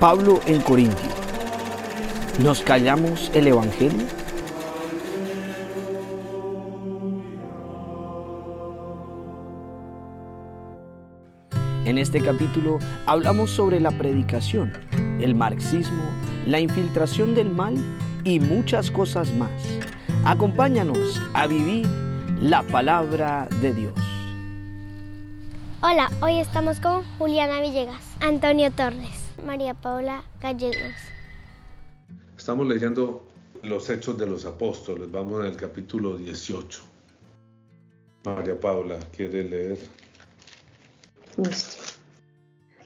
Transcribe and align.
Pablo 0.00 0.40
en 0.44 0.60
Corintio. 0.60 1.08
¿Nos 2.40 2.60
callamos 2.60 3.30
el 3.32 3.46
Evangelio? 3.46 4.06
En 11.86 11.96
este 11.96 12.20
capítulo 12.20 12.78
hablamos 13.06 13.50
sobre 13.50 13.80
la 13.80 13.90
predicación, 13.90 14.70
el 15.18 15.34
marxismo, 15.34 16.04
la 16.44 16.60
infiltración 16.60 17.34
del 17.34 17.48
mal 17.48 17.74
y 18.22 18.38
muchas 18.38 18.90
cosas 18.90 19.32
más. 19.32 19.50
Acompáñanos 20.26 21.22
a 21.32 21.46
vivir 21.46 21.86
la 22.42 22.62
palabra 22.64 23.48
de 23.62 23.72
Dios. 23.72 23.94
Hola, 25.80 26.10
hoy 26.20 26.38
estamos 26.38 26.80
con 26.80 27.02
Juliana 27.16 27.60
Villegas, 27.62 28.02
Antonio 28.20 28.70
Torres, 28.72 29.25
María 29.44 29.74
Paula 29.74 30.24
Gallegos. 30.40 30.94
Estamos 32.36 32.66
leyendo 32.66 33.26
los 33.62 33.88
Hechos 33.90 34.16
de 34.18 34.26
los 34.26 34.44
Apóstoles, 34.44 35.10
vamos 35.10 35.40
en 35.40 35.46
el 35.46 35.56
capítulo 35.56 36.16
18. 36.16 36.82
María 38.24 38.58
Paula, 38.58 38.98
¿quiere 39.14 39.44
leer? 39.44 39.78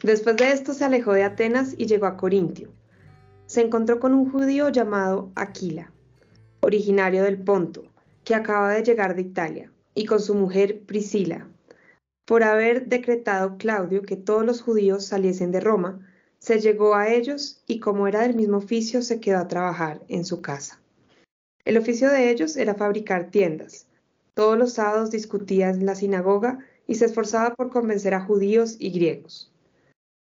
Después 0.03 0.37
de 0.37 0.51
esto 0.51 0.75
se 0.75 0.85
alejó 0.85 1.13
de 1.13 1.25
Atenas 1.25 1.75
y 1.77 1.87
llegó 1.87 2.07
a 2.07 2.17
Corintio. 2.17 2.71
Se 3.47 3.63
encontró 3.63 4.01
con 4.01 4.15
un 4.15 4.30
judío 4.30 4.69
llamado 4.69 5.30
Aquila, 5.35 5.93
originario 6.61 7.25
del 7.25 7.39
Ponto, 7.39 7.85
que 8.25 8.35
acaba 8.35 8.73
de 8.73 8.83
llegar 8.83 9.15
de 9.15 9.23
Italia, 9.23 9.73
y 9.95 10.05
con 10.07 10.21
su 10.21 10.35
mujer 10.35 10.83
Priscila. 10.83 11.49
Por 12.25 12.45
haber 12.45 12.87
decretado 12.87 13.57
Claudio 13.57 14.03
que 14.03 14.17
todos 14.17 14.45
los 14.45 14.63
judíos 14.63 15.05
saliesen 15.05 15.53
de 15.53 15.61
Roma, 15.61 16.07
se 16.41 16.59
llegó 16.59 16.95
a 16.95 17.09
ellos 17.09 17.62
y 17.67 17.80
como 17.80 18.09
era 18.09 18.23
del 18.23 18.35
mismo 18.35 18.57
oficio 18.57 19.02
se 19.02 19.21
quedó 19.21 19.38
a 19.38 19.49
trabajar 19.49 20.02
en 20.09 20.24
su 20.24 20.41
casa. 20.41 20.80
El 21.65 21.77
oficio 21.77 22.10
de 22.10 22.30
ellos 22.30 22.57
era 22.57 22.74
fabricar 22.74 23.30
tiendas. 23.30 23.87
Todos 24.35 24.59
los 24.59 24.73
sábados 24.73 25.11
discutía 25.11 25.68
en 25.68 25.85
la 25.85 25.95
sinagoga 25.95 26.59
y 26.87 26.95
se 26.95 27.05
esforzaba 27.05 27.55
por 27.55 27.71
convencer 27.71 28.15
a 28.15 28.24
judíos 28.24 28.77
y 28.79 28.91
griegos. 28.91 29.52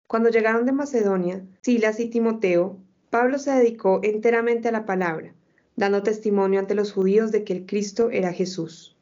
Cuando 0.08 0.30
llegaron 0.30 0.66
de 0.66 0.74
Macedonia, 0.74 1.44
Silas 1.62 2.00
y 2.00 2.09
Timoteo, 2.09 2.78
Pablo 3.09 3.40
se 3.40 3.52
dedicó 3.52 4.02
enteramente 4.04 4.68
a 4.68 4.72
la 4.74 4.86
palabra, 4.86 5.34
dando 5.78 6.04
testimonio 6.04 6.59
ante 6.59 6.76
los 6.76 6.92
judíos 6.92 7.31
de 7.31 7.44
que 7.44 7.54
el 7.54 7.66
Cristo 7.66 8.09
era 8.12 8.34
Jesús. 8.34 8.98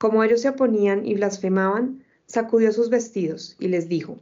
Como 0.00 0.24
ellos 0.24 0.40
se 0.40 0.48
oponían 0.48 1.04
y 1.04 1.14
blasfemaban, 1.14 2.04
sacudió 2.26 2.72
sus 2.72 2.88
vestidos 2.88 3.56
y 3.60 3.68
les 3.68 3.88
dijo, 3.88 4.18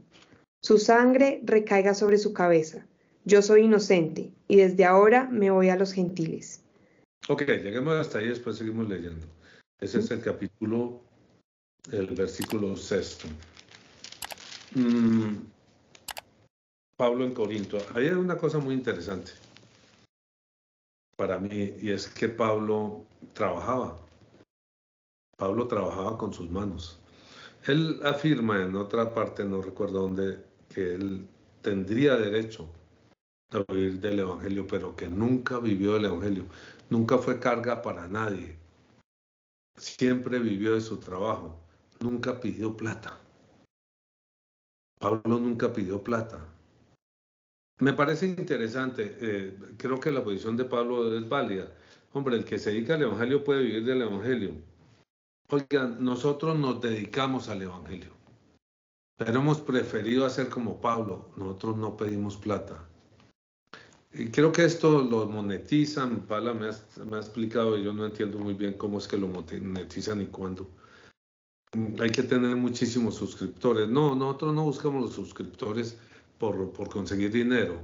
Su 0.63 0.79
sangre 0.79 1.41
recaiga 1.45 1.95
sobre 1.95 2.19
su 2.19 2.33
cabeza. 2.33 2.87
Yo 3.25 3.43
soy 3.43 3.65
inocente 3.65 4.33
y 4.49 4.57
desde 4.57 4.85
ahora 4.85 5.29
me 5.31 5.51
voy 5.51 5.69
a 5.69 5.77
los 5.77 5.93
gentiles. 5.93 6.63
Ok, 7.29 7.43
lleguemos 7.43 7.95
hasta 7.95 8.19
ahí, 8.19 8.29
después 8.29 8.57
seguimos 8.57 8.89
leyendo. 8.89 9.27
Ese 9.81 10.01
es 10.01 10.11
el 10.11 10.21
capítulo, 10.21 11.01
el 11.93 12.07
versículo 12.09 12.77
sexto. 12.77 13.29
Mm, 14.75 15.37
Pablo 16.97 17.25
en 17.25 17.35
Corinto. 17.35 17.79
Ahí 17.95 18.09
hay 18.09 18.15
una 18.15 18.37
cosa 18.37 18.59
muy 18.59 18.75
interesante 18.75 19.33
para 21.21 21.39
mí 21.39 21.75
y 21.83 21.91
es 21.91 22.09
que 22.09 22.31
Pablo 22.31 23.05
trabajaba. 23.35 23.99
Pablo 25.37 25.67
trabajaba 25.67 26.17
con 26.17 26.33
sus 26.33 26.51
manos. 26.51 26.99
Él 27.67 28.01
afirma 28.05 28.63
en 28.63 28.75
otra 28.75 29.13
parte, 29.13 29.45
no 29.45 29.61
recuerdo 29.61 30.01
dónde, 30.01 30.43
que 30.73 30.95
él 30.95 31.29
tendría 31.63 32.17
derecho 32.17 32.69
a 33.51 33.73
vivir 33.73 34.01
del 34.01 34.21
Evangelio, 34.21 34.67
pero 34.67 34.95
que 34.97 35.09
nunca 35.09 35.59
vivió 35.59 35.97
el 35.97 36.05
Evangelio. 36.07 36.45
Nunca 36.89 37.19
fue 37.19 37.39
carga 37.39 37.83
para 37.83 38.09
nadie. 38.09 38.57
Siempre 39.77 40.39
vivió 40.39 40.75
de 40.75 40.81
su 40.81 40.99
trabajo. 40.99 41.59
Nunca 42.01 42.41
pidió 42.41 42.77
plata. 42.77 43.19
Pablo 44.99 45.39
nunca 45.39 45.73
pidió 45.73 46.03
plata. 46.03 46.39
Me 47.79 47.95
parece 47.95 48.27
interesante, 48.27 49.17
eh, 49.21 49.59
creo 49.79 49.99
que 49.99 50.11
la 50.11 50.23
posición 50.23 50.57
de 50.59 50.67
Pablo 50.67 51.17
es 51.17 51.27
válida. 51.27 51.73
Hombre, 52.13 52.37
el 52.37 52.45
que 52.45 52.59
se 52.59 52.71
dedica 52.71 52.95
al 52.95 53.03
Evangelio 53.03 53.43
puede 53.43 53.63
vivir 53.63 53.85
del 53.85 54.03
Evangelio. 54.03 54.53
Oigan, 55.49 56.05
nosotros 56.05 56.59
nos 56.59 56.81
dedicamos 56.83 57.49
al 57.49 57.63
Evangelio, 57.63 58.13
pero 59.21 59.39
hemos 59.39 59.61
preferido 59.61 60.25
hacer 60.25 60.49
como 60.49 60.81
Pablo, 60.81 61.29
nosotros 61.37 61.77
no 61.77 61.95
pedimos 61.95 62.39
plata. 62.39 62.89
Y 64.15 64.31
creo 64.31 64.51
que 64.51 64.65
esto 64.65 65.03
lo 65.03 65.27
monetizan, 65.27 66.21
Paula 66.27 66.55
me 66.55 66.69
ha, 66.69 67.19
explicado 67.19 67.77
y 67.77 67.85
yo 67.85 67.93
no 67.93 68.07
entiendo 68.07 68.39
muy 68.39 68.55
bien 68.55 68.73
cómo 68.79 68.97
es 68.97 69.07
que 69.07 69.19
lo 69.19 69.29
monetizan 69.29 70.23
y 70.23 70.27
cuándo. 70.27 70.71
Hay 72.01 72.09
que 72.09 72.23
tener 72.23 72.57
muchísimos 72.57 73.17
suscriptores. 73.17 73.91
No, 73.91 74.15
nosotros 74.15 74.55
no 74.55 74.65
buscamos 74.65 75.03
los 75.03 75.13
suscriptores 75.13 75.99
por, 76.39 76.73
por 76.73 76.89
conseguir 76.89 77.31
dinero. 77.31 77.79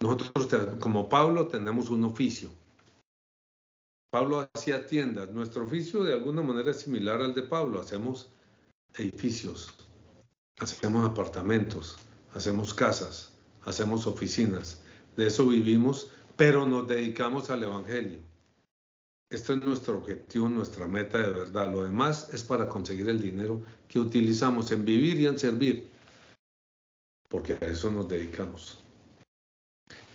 Nosotros, 0.00 0.30
como 0.78 1.08
Pablo, 1.08 1.46
tenemos 1.46 1.88
un 1.88 2.04
oficio. 2.04 2.50
Pablo 4.10 4.46
hacía 4.52 4.86
tiendas. 4.86 5.30
Nuestro 5.30 5.64
oficio 5.64 6.04
de 6.04 6.12
alguna 6.12 6.42
manera 6.42 6.72
es 6.72 6.80
similar 6.80 7.22
al 7.22 7.32
de 7.32 7.44
Pablo. 7.44 7.80
Hacemos 7.80 8.28
edificios, 8.98 9.74
hacemos 10.58 11.08
apartamentos, 11.08 11.96
hacemos 12.34 12.74
casas, 12.74 13.32
hacemos 13.64 14.06
oficinas. 14.06 14.80
De 15.16 15.26
eso 15.26 15.46
vivimos, 15.46 16.10
pero 16.36 16.66
nos 16.66 16.86
dedicamos 16.86 17.50
al 17.50 17.62
Evangelio. 17.62 18.18
Esto 19.30 19.54
es 19.54 19.64
nuestro 19.64 19.98
objetivo, 19.98 20.48
nuestra 20.48 20.86
meta 20.86 21.18
de 21.18 21.30
verdad. 21.30 21.72
Lo 21.72 21.82
demás 21.82 22.28
es 22.32 22.44
para 22.44 22.68
conseguir 22.68 23.08
el 23.08 23.20
dinero 23.20 23.62
que 23.88 23.98
utilizamos 23.98 24.70
en 24.70 24.84
vivir 24.84 25.20
y 25.20 25.26
en 25.26 25.38
servir 25.38 25.96
porque 27.28 27.54
a 27.60 27.66
eso 27.66 27.90
nos 27.90 28.08
dedicamos. 28.08 28.78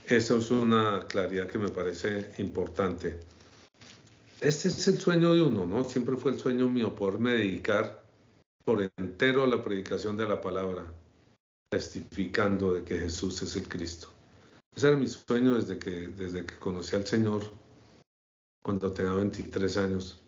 Eso 0.08 0.38
es 0.38 0.52
una 0.52 1.06
claridad 1.08 1.48
que 1.48 1.58
me 1.58 1.70
parece 1.70 2.32
importante. 2.38 3.20
Este 4.40 4.70
es 4.70 4.88
el 4.88 5.00
sueño 5.00 5.34
de 5.34 5.42
uno, 5.42 5.66
¿no? 5.66 5.84
Siempre 5.84 6.18
fue 6.18 6.32
el 6.32 6.40
sueño 6.40 6.68
mío 6.68 6.96
poderme 6.96 7.34
dedicar 7.34 8.01
por 8.64 8.92
entero 8.98 9.46
la 9.46 9.64
predicación 9.64 10.18
de 10.18 10.28
la 10.28 10.42
palabra, 10.42 10.86
testificando 11.70 12.74
de 12.74 12.84
que 12.84 13.00
Jesús 13.00 13.42
es 13.42 13.56
el 13.56 13.68
Cristo. 13.68 14.10
Ese 14.76 14.88
era 14.88 14.98
mi 14.98 15.08
sueño 15.08 15.56
desde 15.56 15.78
que, 15.78 16.08
desde 16.08 16.46
que 16.46 16.56
conocí 16.58 16.96
al 16.96 17.06
Señor, 17.06 17.44
cuando 18.64 18.92
tenía 18.92 19.14
23 19.14 19.78
años 19.78 20.22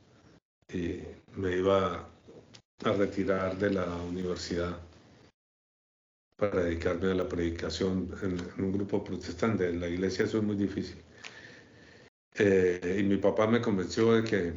y 0.68 1.00
me 1.36 1.58
iba 1.58 2.10
a 2.84 2.92
retirar 2.94 3.58
de 3.58 3.72
la 3.72 3.86
universidad 3.96 4.78
para 6.36 6.64
dedicarme 6.64 7.12
a 7.12 7.16
la 7.16 7.30
predicación 7.30 8.10
en, 8.22 8.64
un 8.64 8.72
grupo 8.72 9.04
protestante. 9.04 9.70
En 9.70 9.80
la 9.80 9.88
iglesia 9.88 10.26
eso 10.26 10.40
es 10.40 10.44
muy 10.44 10.56
difícil. 10.56 10.98
Eh, 12.36 12.98
y 13.00 13.04
mi 13.04 13.18
papá 13.18 13.48
me 13.48 13.62
convenció 13.62 14.14
de 14.14 14.24
que, 14.24 14.54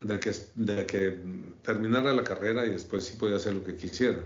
de 0.00 0.18
que, 0.18 0.32
de 0.54 0.86
que 0.86 1.18
terminara 1.62 2.12
la 2.12 2.24
carrera 2.24 2.66
y 2.66 2.70
después 2.70 3.04
sí 3.04 3.16
podía 3.16 3.36
hacer 3.36 3.54
lo 3.54 3.64
que 3.64 3.76
quisiera. 3.76 4.22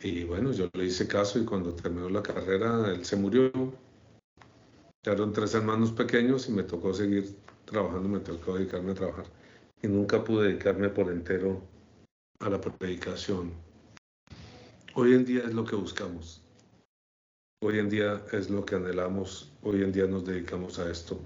Y 0.00 0.24
bueno, 0.24 0.52
yo 0.52 0.68
le 0.72 0.84
hice 0.84 1.06
caso 1.06 1.38
y 1.38 1.44
cuando 1.44 1.74
terminó 1.74 2.08
la 2.08 2.22
carrera, 2.22 2.90
él 2.90 3.04
se 3.04 3.16
murió. 3.16 3.52
Quedaron 5.02 5.32
tres 5.32 5.54
hermanos 5.54 5.92
pequeños 5.92 6.48
y 6.48 6.52
me 6.52 6.62
tocó 6.62 6.92
seguir 6.92 7.36
trabajando, 7.64 8.08
me 8.08 8.20
tocó 8.20 8.56
dedicarme 8.56 8.92
a 8.92 8.94
trabajar. 8.94 9.26
Y 9.82 9.88
nunca 9.88 10.24
pude 10.24 10.48
dedicarme 10.48 10.88
por 10.88 11.10
entero 11.10 11.60
a 12.40 12.48
la 12.48 12.60
predicación. 12.60 13.52
Hoy 14.94 15.14
en 15.14 15.24
día 15.24 15.44
es 15.44 15.54
lo 15.54 15.64
que 15.64 15.76
buscamos. 15.76 16.42
Hoy 17.62 17.78
en 17.78 17.88
día 17.88 18.22
es 18.32 18.50
lo 18.50 18.64
que 18.64 18.74
anhelamos. 18.74 19.52
Hoy 19.62 19.82
en 19.82 19.92
día 19.92 20.06
nos 20.06 20.24
dedicamos 20.24 20.78
a 20.80 20.90
esto. 20.90 21.20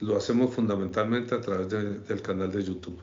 Lo 0.00 0.16
hacemos 0.16 0.54
fundamentalmente 0.54 1.34
a 1.34 1.40
través 1.40 1.68
del 1.68 2.22
canal 2.22 2.50
de 2.50 2.62
YouTube. 2.62 3.02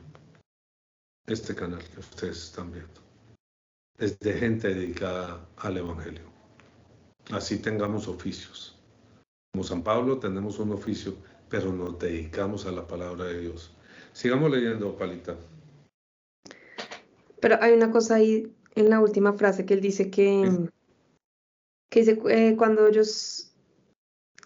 Este 1.26 1.54
canal 1.54 1.82
que 1.84 2.00
ustedes 2.00 2.44
están 2.44 2.72
viendo. 2.72 3.00
Es 3.98 4.18
de 4.18 4.32
gente 4.32 4.74
dedicada 4.74 5.46
al 5.58 5.76
Evangelio. 5.76 6.24
Así 7.30 7.58
tengamos 7.58 8.08
oficios. 8.08 8.76
Como 9.52 9.62
San 9.62 9.82
Pablo 9.82 10.18
tenemos 10.18 10.58
un 10.58 10.72
oficio, 10.72 11.14
pero 11.48 11.72
nos 11.72 11.98
dedicamos 11.98 12.66
a 12.66 12.72
la 12.72 12.86
palabra 12.86 13.26
de 13.26 13.40
Dios. 13.40 13.72
Sigamos 14.12 14.50
leyendo, 14.50 14.96
Palita. 14.96 15.36
Pero 17.40 17.58
hay 17.60 17.74
una 17.74 17.92
cosa 17.92 18.16
ahí 18.16 18.52
en 18.74 18.90
la 18.90 19.00
última 19.00 19.32
frase 19.34 19.64
que 19.64 19.74
él 19.74 19.80
dice 19.80 20.10
que, 20.10 20.68
que 21.90 22.00
dice, 22.00 22.18
eh, 22.28 22.56
cuando 22.56 22.86
ellos, 22.86 23.47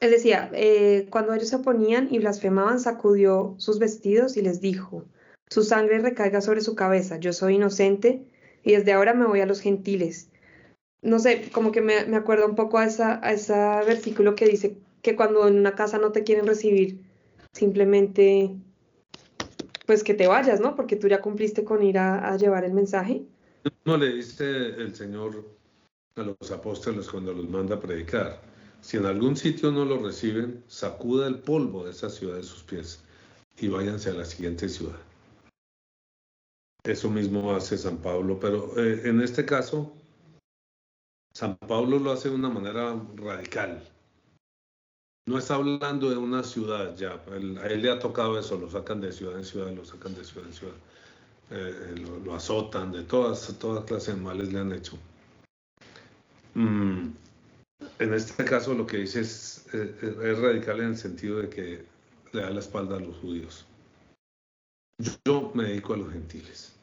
él 0.02 0.10
decía, 0.10 0.50
eh, 0.52 1.06
cuando 1.10 1.32
ellos 1.32 1.48
se 1.48 1.56
oponían 1.56 2.08
y 2.10 2.18
blasfemaban, 2.18 2.80
sacudió 2.80 3.54
sus 3.58 3.78
vestidos 3.78 4.36
y 4.36 4.42
les 4.42 4.60
dijo, 4.60 5.04
su 5.48 5.62
sangre 5.62 6.00
recaiga 6.00 6.40
sobre 6.40 6.60
su 6.60 6.74
cabeza, 6.74 7.18
yo 7.18 7.32
soy 7.32 7.54
inocente 7.54 8.24
y 8.64 8.72
desde 8.72 8.94
ahora 8.94 9.14
me 9.14 9.26
voy 9.26 9.40
a 9.40 9.46
los 9.46 9.60
gentiles. 9.60 10.28
no 11.02 11.20
sé, 11.20 11.50
como 11.52 11.70
que 11.70 11.80
me, 11.82 12.04
me 12.06 12.16
acuerdo 12.16 12.46
un 12.46 12.56
poco 12.56 12.78
a, 12.78 12.86
esa, 12.86 13.24
a 13.24 13.32
ese 13.32 13.54
versículo 13.86 14.34
que 14.34 14.46
dice 14.46 14.76
que 15.02 15.14
cuando 15.14 15.46
en 15.46 15.56
una 15.56 15.76
casa 15.76 15.98
no 15.98 16.10
te 16.10 16.24
quieren 16.24 16.48
recibir, 16.48 17.00
simplemente 17.52 18.56
pues 19.86 20.02
que 20.02 20.14
te 20.14 20.26
vayas, 20.26 20.58
¿no? 20.60 20.74
Porque 20.74 20.96
tú 20.96 21.06
ya 21.06 21.20
cumpliste 21.20 21.62
con 21.62 21.80
ir 21.84 21.98
a, 21.98 22.36
llevar 22.36 22.64
el 22.64 22.72
mensaje. 22.72 23.22
No 23.84 23.96
le 23.96 24.14
dice 24.14 24.46
el 24.46 24.96
Señor 24.96 25.44
a 26.16 26.22
los 26.22 26.50
apóstoles 26.50 27.08
cuando 27.08 27.32
los 27.32 27.48
manda 27.48 27.76
a 27.76 27.80
predicar. 27.80 28.51
Si 28.82 28.96
en 28.96 29.06
algún 29.06 29.36
sitio 29.36 29.70
no 29.70 29.84
lo 29.84 30.02
reciben, 30.02 30.64
sacuda 30.66 31.28
el 31.28 31.38
polvo 31.38 31.84
de 31.84 31.92
esa 31.92 32.10
ciudad 32.10 32.36
de 32.36 32.42
sus 32.42 32.64
pies 32.64 33.00
y 33.56 33.68
váyanse 33.68 34.10
a 34.10 34.14
la 34.14 34.24
siguiente 34.24 34.68
ciudad. 34.68 34.98
Eso 36.84 37.08
mismo 37.08 37.54
hace 37.54 37.78
San 37.78 37.98
Pablo, 37.98 38.40
pero 38.40 38.76
eh, 38.76 39.08
en 39.08 39.20
este 39.22 39.46
caso, 39.46 39.92
San 41.32 41.56
Pablo 41.56 42.00
lo 42.00 42.10
hace 42.10 42.28
de 42.28 42.34
una 42.34 42.48
manera 42.48 43.00
radical. 43.14 43.88
No 45.26 45.38
está 45.38 45.54
hablando 45.54 46.10
de 46.10 46.16
una 46.16 46.42
ciudad 46.42 46.96
ya, 46.96 47.22
a 47.30 47.36
él 47.36 47.82
le 47.82 47.90
ha 47.90 48.00
tocado 48.00 48.36
eso, 48.36 48.58
lo 48.58 48.68
sacan 48.68 49.00
de 49.00 49.12
ciudad 49.12 49.38
en 49.38 49.44
ciudad, 49.44 49.70
lo 49.70 49.84
sacan 49.84 50.16
de 50.16 50.24
ciudad 50.24 50.48
en 50.48 50.52
ciudad, 50.52 50.74
eh, 51.50 52.04
lo, 52.24 52.34
azotan, 52.34 52.90
de 52.90 53.04
todas, 53.04 53.56
todas 53.60 53.84
clases 53.84 54.16
de 54.16 54.20
males 54.20 54.52
le 54.52 54.58
han 54.58 54.72
hecho. 54.72 54.98
Mm, 56.54 57.10
en 57.98 58.14
este 58.14 58.44
caso 58.44 58.74
lo 58.74 58.86
que 58.86 58.98
dice 58.98 59.20
es, 59.20 59.66
eh, 59.72 59.94
es, 60.00 60.38
radical 60.38 60.80
en 60.80 60.88
el 60.88 60.96
sentido 60.96 61.38
de 61.38 61.48
que 61.48 61.84
le 62.32 62.42
da 62.42 62.50
la 62.50 62.60
espalda 62.60 62.96
a 62.96 63.00
los 63.00 63.16
judíos. 63.18 63.66
Yo 65.24 65.52
me 65.54 65.64
dedico 65.64 65.94
a 65.94 65.96
los 65.98 66.12
gentiles. 66.12 66.76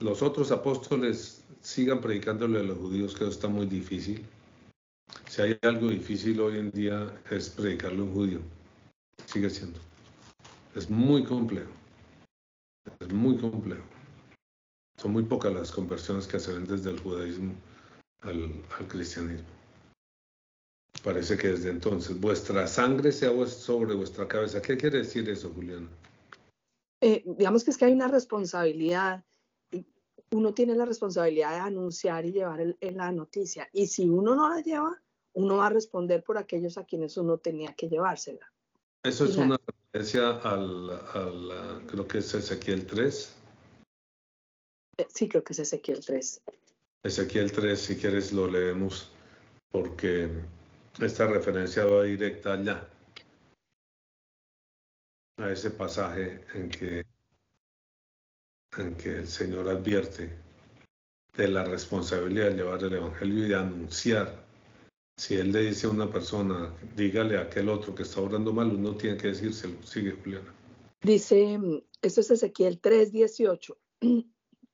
Los 0.00 0.22
otros 0.22 0.50
apóstoles 0.50 1.44
sigan 1.60 2.00
predicándole 2.00 2.60
a 2.60 2.62
los 2.62 2.78
judíos, 2.78 3.14
que 3.14 3.24
eso 3.24 3.32
está 3.32 3.48
muy 3.48 3.66
difícil 3.66 4.26
si 5.28 5.42
hay 5.42 5.58
algo 5.62 5.88
difícil 5.88 6.40
hoy 6.40 6.58
en 6.58 6.70
día 6.70 7.22
es 7.30 7.50
predicarle 7.50 8.00
a 8.00 8.02
un 8.02 8.12
judío. 8.12 8.40
Sigue 9.26 9.50
siendo. 9.50 9.78
Es 10.74 10.90
muy 10.90 11.24
complejo. 11.24 11.70
Es 12.98 13.12
muy 13.12 13.38
complejo. 13.38 13.84
Son 14.96 15.12
muy 15.12 15.22
pocas 15.22 15.52
las 15.52 15.70
conversiones 15.70 16.26
que 16.26 16.38
se 16.38 16.52
ven 16.52 16.66
desde 16.66 16.90
el 16.90 17.00
judaísmo 17.00 17.54
al, 18.22 18.62
cristianismo. 18.88 19.46
Parece 21.02 21.36
que 21.36 21.48
desde 21.48 21.70
entonces 21.70 22.20
vuestra 22.20 22.66
sangre 22.66 23.12
sea 23.12 23.30
sobre 23.46 23.94
vuestra 23.94 24.28
cabeza. 24.28 24.60
¿Qué 24.60 24.76
quiere 24.76 24.98
decir 24.98 25.28
eso, 25.28 25.50
Juliana? 25.54 25.88
Eh, 27.00 27.22
digamos 27.24 27.64
que 27.64 27.70
es 27.70 27.78
que 27.78 27.86
hay 27.86 27.92
una 27.92 28.08
responsabilidad 28.08 29.24
uno 30.32 30.54
tiene 30.54 30.74
la 30.74 30.84
responsabilidad 30.84 31.50
de 31.50 31.60
anunciar 31.60 32.24
y 32.24 32.32
llevar 32.32 32.76
la 32.80 33.12
noticia. 33.12 33.68
Y 33.72 33.86
si 33.88 34.08
uno 34.08 34.34
no 34.34 34.48
la 34.48 34.62
lleva, 34.62 35.00
uno 35.32 35.56
va 35.56 35.66
a 35.66 35.70
responder 35.70 36.22
por 36.22 36.38
aquellos 36.38 36.78
a 36.78 36.84
quienes 36.84 37.16
uno 37.16 37.38
tenía 37.38 37.74
que 37.74 37.88
llevársela. 37.88 38.52
Eso 39.02 39.24
es 39.24 39.36
una 39.36 39.58
referencia 39.66 40.38
al, 40.42 41.86
creo 41.86 42.06
que 42.06 42.18
es 42.18 42.34
Ezequiel 42.34 42.86
3. 42.86 43.36
Eh, 44.98 45.06
sí, 45.08 45.28
creo 45.28 45.42
que 45.42 45.52
es 45.52 45.58
Ezequiel 45.58 46.04
3. 46.04 46.42
Ezequiel 47.02 47.50
3, 47.50 47.80
si 47.80 47.96
quieres 47.96 48.32
lo 48.32 48.46
leemos, 48.46 49.10
porque 49.70 50.28
esta 51.00 51.26
referencia 51.26 51.84
va 51.84 52.02
directa 52.02 52.52
allá, 52.52 52.88
a 55.38 55.50
ese 55.50 55.70
pasaje 55.70 56.44
en 56.54 56.68
que 56.70 57.06
el 58.78 59.26
Señor 59.26 59.68
advierte 59.68 60.50
de 61.36 61.48
la 61.48 61.64
responsabilidad 61.64 62.50
de 62.50 62.56
llevar 62.56 62.84
el 62.84 62.94
Evangelio 62.94 63.46
y 63.46 63.48
de 63.48 63.54
anunciar. 63.54 64.44
Si 65.16 65.36
Él 65.36 65.52
le 65.52 65.60
dice 65.60 65.86
a 65.86 65.90
una 65.90 66.10
persona, 66.10 66.74
dígale 66.96 67.38
a 67.38 67.42
aquel 67.42 67.68
otro 67.68 67.94
que 67.94 68.02
está 68.02 68.20
obrando 68.20 68.52
mal, 68.52 68.68
uno 68.68 68.94
tiene 68.96 69.16
que 69.16 69.28
decírselo. 69.28 69.82
Sigue, 69.82 70.12
Juliana. 70.12 70.54
Dice, 71.02 71.58
esto 72.02 72.20
es 72.20 72.30
Ezequiel 72.30 72.80
3:18. 72.80 73.76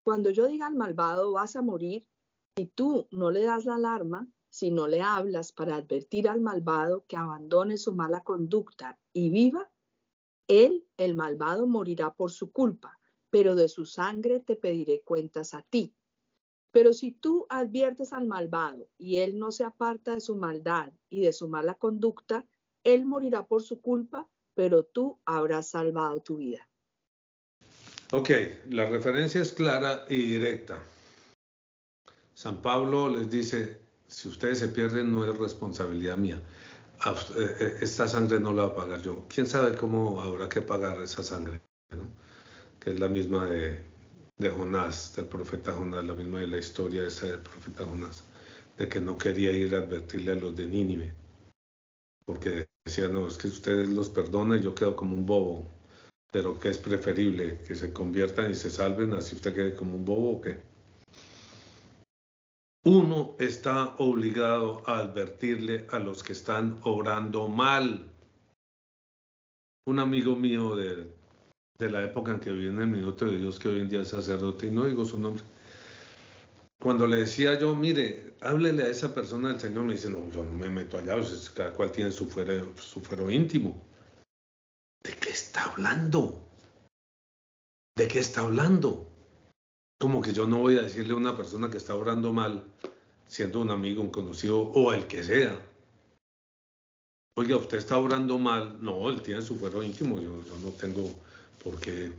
Cuando 0.03 0.31
yo 0.31 0.47
diga 0.47 0.67
al 0.67 0.77
malvado, 0.77 1.33
vas 1.33 1.57
a 1.57 1.63
morir, 1.63 2.07
y 2.57 2.67
tú 2.67 3.07
no 3.11 3.31
le 3.31 3.43
das 3.43 3.65
la 3.65 3.77
alarma, 3.77 4.29
si 4.49 4.71
no 4.71 4.89
le 4.89 5.03
hablas 5.03 5.53
para 5.53 5.77
advertir 5.77 6.29
al 6.29 6.41
malvado 6.41 7.05
que 7.07 7.17
abandone 7.17 7.77
su 7.77 7.95
mala 7.95 8.23
conducta 8.23 8.99
y 9.13 9.31
viva, 9.31 9.71
él, 10.49 10.87
el 10.97 11.17
malvado, 11.17 11.67
morirá 11.67 12.13
por 12.15 12.31
su 12.31 12.53
culpa 12.53 12.99
pero 13.37 13.55
de 13.55 13.69
su 13.69 13.85
sangre 13.85 14.41
te 14.41 14.57
pediré 14.57 15.03
cuentas 15.03 15.53
a 15.53 15.61
ti. 15.61 15.95
Pero 16.73 16.93
si 16.93 17.13
tú 17.13 17.47
adviertes 17.49 18.15
al 18.15 18.27
malvado 18.27 18.89
y 18.97 19.19
él 19.19 19.39
no 19.39 19.53
se 19.53 19.65
aparta 19.65 20.15
de 20.15 20.21
su 20.21 20.37
maldad 20.37 20.91
y 21.11 21.21
de 21.21 21.35
su 21.35 21.47
mala 21.47 21.75
conducta, 21.75 22.47
él 22.83 23.05
morirá 23.05 23.47
por 23.47 23.63
su 23.63 23.83
culpa, 23.83 24.27
pero 24.55 24.85
tú 24.85 25.21
habrás 25.25 25.69
salvado 25.69 26.21
tu 26.21 26.37
vida. 26.37 26.67
Ok, 28.13 28.31
la 28.71 28.89
referencia 28.89 29.43
es 29.43 29.53
clara 29.53 30.07
y 30.09 30.17
directa. 30.17 30.83
San 32.37 32.61
Pablo 32.61 33.09
les 33.09 33.31
dice, 33.31 33.81
si 34.09 34.29
ustedes 34.29 34.59
se 34.59 34.69
pierden 34.69 35.11
no 35.11 35.25
es 35.25 35.39
responsabilidad 35.39 36.19
mía. 36.19 36.39
Eh, 37.07 37.57
eh, 37.61 37.79
esta 37.81 38.07
sangre 38.07 38.39
no 38.39 38.53
la 38.53 38.67
va 38.67 38.69
a 38.69 38.75
pagar 38.75 39.01
yo. 39.01 39.25
¿Quién 39.27 39.47
sabe 39.47 39.75
cómo 39.75 40.21
habrá 40.21 40.47
que 40.47 40.61
pagar 40.61 41.01
esa 41.01 41.23
sangre? 41.23 41.63
que 42.79 42.91
es 42.91 43.01
la 43.01 43.09
misma 43.09 43.47
de, 43.47 43.81
Jonás, 44.51 45.17
del 45.17 45.25
profeta 45.25 45.73
Jonás, 45.73 46.05
la 46.05 46.13
misma 46.13 46.41
de 46.41 46.49
la 46.49 46.59
historia 46.59 47.07
esa 47.07 47.27
del 47.27 47.41
profeta 47.41 47.87
Jonás, 47.87 48.23
de 48.77 48.87
que 48.87 49.01
no 49.01 49.17
quería 49.17 49.53
ir 49.53 49.75
a 49.75 49.79
advertirle 49.79 50.33
a 50.33 50.35
los 50.35 50.55
de 50.55 50.67
Nínive, 50.67 51.15
porque 52.27 52.67
decía, 52.85 53.09
no, 53.09 53.29
es 53.29 53.39
que 53.39 53.49
ustedes 53.49 53.89
los 53.89 54.11
perdonan, 54.11 54.61
yo 54.61 54.75
quedo 54.75 54.95
como 54.95 55.15
un 55.15 55.25
bobo, 55.25 55.67
pero 56.31 56.61
que 56.61 56.69
es 56.69 56.77
preferible 56.77 57.61
que 57.67 57.75
se 57.75 57.95
conviertan 57.95 58.51
y 58.51 58.55
se 58.55 58.71
salven, 58.71 59.15
así 59.15 59.37
usted 59.37 59.55
quede 59.55 59.75
como 59.75 59.97
un 59.97 60.05
bobo 60.05 60.33
o 60.33 60.41
qué. 60.43 60.76
Uno 62.87 63.35
está 63.41 63.97
obligado 63.99 64.81
a 64.87 64.99
advertirle 64.99 65.89
a 65.91 65.99
los 65.99 66.23
que 66.23 66.35
están 66.35 66.79
obrando 66.85 67.49
mal. 67.49 68.09
Un 69.89 69.99
amigo 69.99 70.37
mío 70.37 70.77
de 70.77 71.11
la 71.81 72.05
época 72.05 72.31
en 72.31 72.39
que 72.39 72.53
viví 72.53 72.69
en 72.69 72.81
el 72.81 72.87
minuto 72.87 73.25
de 73.25 73.39
Dios, 73.39 73.59
que 73.59 73.71
hoy 73.71 73.81
en 73.81 73.89
día 73.89 74.03
es 74.03 74.09
sacerdote, 74.11 74.69
y 74.69 74.71
no 74.71 74.85
digo 74.85 75.05
su 75.05 75.19
nombre. 75.19 75.43
Cuando 76.81 77.09
le 77.09 77.17
decía 77.17 77.59
yo, 77.59 77.75
mire, 77.75 78.37
háblele 78.41 78.85
a 78.85 78.89
esa 78.89 79.13
persona 79.13 79.49
del 79.49 79.59
Señor, 79.59 79.83
me 79.83 79.95
dice, 79.95 80.09
no, 80.09 80.31
yo 80.31 80.45
no 80.45 80.53
me 80.53 80.71
meto 80.71 80.97
allá, 80.97 81.17
pues, 81.17 81.51
cada 81.51 81.73
cual 81.73 81.91
tiene 81.91 82.13
su 82.13 82.27
fuero, 82.27 82.73
su 82.77 83.01
fuero 83.01 83.29
íntimo. 83.29 83.85
¿De 85.03 85.13
qué 85.17 85.31
está 85.31 85.65
hablando? 85.73 86.41
¿De 87.97 88.07
qué 88.07 88.21
está 88.21 88.43
hablando? 88.43 89.11
Como 89.99 90.21
que 90.21 90.33
yo 90.33 90.47
no 90.47 90.59
voy 90.59 90.79
a 90.79 90.83
decirle 90.83 91.15
a 91.15 91.17
una 91.17 91.37
persona 91.37 91.71
que 91.71 91.79
está 91.79 91.95
obrando 91.95 92.33
mal, 92.33 92.65
siendo 93.27 93.61
un 93.61 93.71
amigo, 93.71 94.03
un 94.03 94.11
conocido 94.11 94.61
o 94.61 94.93
el 94.93 95.07
que 95.07 95.23
sea. 95.23 95.59
Oiga, 97.39 97.57
usted 97.57 97.79
está 97.79 97.99
obrando 97.99 98.39
mal. 98.39 98.83
No, 98.83 99.09
él 99.11 99.23
tiene 99.23 99.43
su 99.43 99.57
fuero 99.57 99.83
íntimo, 99.83 100.21
yo, 100.21 100.43
yo 100.45 100.59
no 100.63 100.71
tengo 100.71 101.15
¿por 101.67 101.81
qué, 101.81 102.13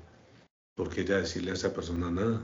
por 0.75 0.89
qué 0.89 1.01
ir 1.01 1.13
a 1.13 1.21
decirle 1.21 1.51
a 1.51 1.53
esa 1.53 1.73
persona 1.73 2.11
nada? 2.11 2.41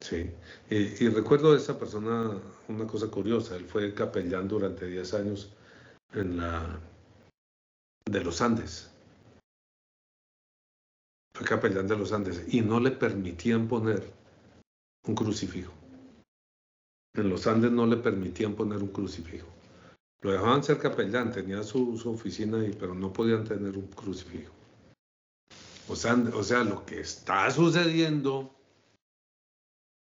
Sí, 0.00 0.30
y, 0.70 1.08
recuerdo 1.08 1.52
de 1.52 1.58
esa 1.58 1.78
persona 1.78 2.38
una 2.68 2.86
cosa 2.86 3.08
curiosa, 3.08 3.56
él 3.56 3.64
fue 3.64 3.92
capellán 3.92 4.46
durante 4.46 4.86
10 4.86 5.14
años 5.14 5.50
en 6.12 6.36
la 6.36 6.78
de 8.08 8.20
los 8.22 8.40
Andes. 8.40 8.93
Fue 11.34 11.46
capellán 11.46 11.88
de 11.88 11.96
los 11.96 12.12
Andes 12.12 12.44
y 12.48 12.60
no 12.60 12.78
le 12.78 12.92
permitían 12.92 13.66
poner 13.66 14.12
un 15.06 15.14
crucifijo. 15.16 15.72
En 17.14 17.28
los 17.28 17.46
Andes 17.46 17.72
no 17.72 17.86
le 17.86 17.96
permitían 17.96 18.54
poner 18.54 18.78
un 18.78 18.88
crucifijo. 18.88 19.48
Lo 20.20 20.32
dejaban 20.32 20.64
ser 20.64 20.78
capellán, 20.78 21.32
tenía 21.32 21.62
su, 21.62 22.00
oficina 22.06 22.60
ahí, 22.60 22.74
pero 22.78 22.94
no 22.94 23.12
podían 23.12 23.44
tener 23.44 23.76
un 23.76 23.88
crucifijo. 23.88 24.54
O 25.88 25.92
o 25.92 26.42
sea, 26.42 26.64
lo 26.64 26.86
que 26.86 27.00
está 27.00 27.50
sucediendo, 27.50 28.54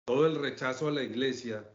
todo 0.06 0.26
el 0.26 0.36
rechazo 0.36 0.88
a 0.88 0.92
la 0.92 1.04
iglesia, 1.04 1.70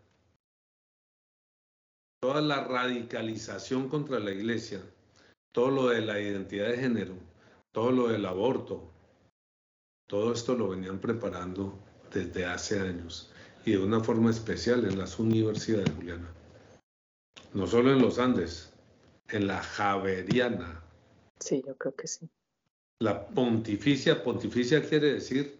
toda 2.21 2.41
la 2.41 2.65
radicalización 2.65 3.89
contra 3.89 4.19
la 4.19 4.33
iglesia, 4.33 4.83
todo 5.53 5.71
lo 5.71 5.89
de 5.89 6.01
la 6.01 6.21
identidad 6.21 6.69
de 6.69 6.79
género, 6.79 7.15
todo 7.71 7.93
lo 7.93 8.09
del 8.09 8.27
aborto, 8.27 8.94
todo 10.07 10.33
esto 10.33 10.55
lo 10.55 10.69
venían 10.69 10.99
preparando 10.99 11.79
desde 12.13 12.45
hace 12.45 12.81
años 12.81 13.31
y 13.65 13.73
de 13.73 13.79
una 13.79 14.01
forma 14.01 14.31
especial 14.31 14.85
en 14.85 14.99
las 14.99 15.19
universidades, 15.19 15.91
Juliana. 15.97 16.29
No 17.55 17.67
solo 17.67 17.93
en 17.93 18.03
los 18.03 18.19
Andes, 18.19 18.73
en 19.29 19.47
la 19.47 19.63
Javeriana. 19.63 20.83
Sí, 21.41 21.63
yo 21.67 21.77
creo 21.77 21.95
que 21.95 22.07
sí. 22.07 22.29
La 23.01 23.27
pontificia, 23.27 24.23
pontificia 24.23 24.87
quiere 24.87 25.15
decir 25.15 25.59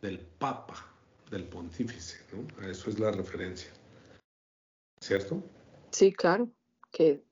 del 0.00 0.18
Papa, 0.18 0.86
del 1.30 1.44
pontífice, 1.44 2.18
¿no? 2.32 2.64
A 2.64 2.70
eso 2.70 2.90
es 2.90 2.98
la 2.98 3.10
referencia. 3.10 3.70
¿Cierto? 5.00 5.42
Sí, 5.90 6.12
claro, 6.12 6.48
que 6.90 7.22